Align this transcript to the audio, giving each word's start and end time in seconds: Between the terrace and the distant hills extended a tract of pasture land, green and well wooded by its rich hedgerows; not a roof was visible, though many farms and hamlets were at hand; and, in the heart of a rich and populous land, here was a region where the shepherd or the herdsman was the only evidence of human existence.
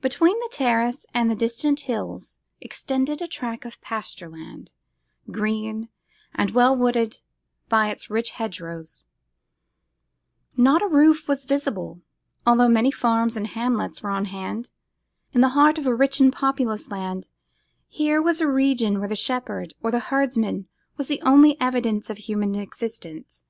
Between 0.00 0.36
the 0.40 0.48
terrace 0.50 1.06
and 1.14 1.30
the 1.30 1.36
distant 1.36 1.78
hills 1.82 2.36
extended 2.60 3.22
a 3.22 3.28
tract 3.28 3.64
of 3.64 3.80
pasture 3.80 4.28
land, 4.28 4.72
green 5.30 5.88
and 6.34 6.50
well 6.50 6.76
wooded 6.76 7.18
by 7.68 7.88
its 7.88 8.10
rich 8.10 8.30
hedgerows; 8.30 9.04
not 10.56 10.82
a 10.82 10.88
roof 10.88 11.28
was 11.28 11.44
visible, 11.44 12.00
though 12.44 12.68
many 12.68 12.90
farms 12.90 13.36
and 13.36 13.46
hamlets 13.46 14.02
were 14.02 14.10
at 14.10 14.26
hand; 14.26 14.70
and, 15.32 15.36
in 15.36 15.40
the 15.42 15.50
heart 15.50 15.78
of 15.78 15.86
a 15.86 15.94
rich 15.94 16.18
and 16.18 16.32
populous 16.32 16.88
land, 16.90 17.28
here 17.86 18.20
was 18.20 18.40
a 18.40 18.48
region 18.48 18.98
where 18.98 19.08
the 19.08 19.14
shepherd 19.14 19.74
or 19.80 19.92
the 19.92 20.00
herdsman 20.10 20.66
was 20.96 21.06
the 21.06 21.22
only 21.22 21.56
evidence 21.60 22.10
of 22.10 22.18
human 22.18 22.56
existence. 22.56 23.44